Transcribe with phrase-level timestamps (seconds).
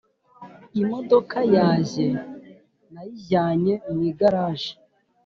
[0.81, 2.07] Imodoka yajye
[2.93, 4.71] nayijyanye mwigaraje